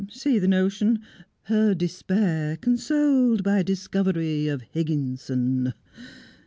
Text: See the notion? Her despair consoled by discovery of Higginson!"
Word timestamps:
See 0.09 0.39
the 0.39 0.47
notion? 0.47 1.01
Her 1.43 1.75
despair 1.75 2.57
consoled 2.57 3.43
by 3.43 3.61
discovery 3.61 4.47
of 4.47 4.63
Higginson!" 4.63 5.75